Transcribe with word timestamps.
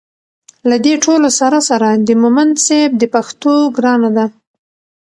له 0.69 0.77
دې 0.85 0.93
ټولو 1.05 1.29
سره 1.39 1.59
سره 1.69 1.89
د 2.07 2.09
مومند 2.21 2.53
صیب 2.67 2.91
د 2.97 3.03
پښتو 3.13 3.53
ګرانه 3.75 4.09
ده 4.17 4.25